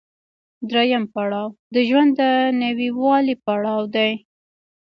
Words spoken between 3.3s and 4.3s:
پړاو دی